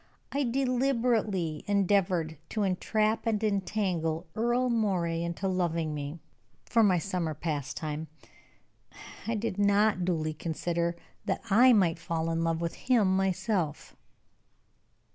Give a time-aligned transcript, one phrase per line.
[0.31, 6.17] I deliberately endeavored to entrap and entangle Earle Moray into loving me,
[6.65, 8.07] for my summer pastime.
[9.27, 10.95] I did not duly consider
[11.25, 13.95] that I might fall in love with him myself."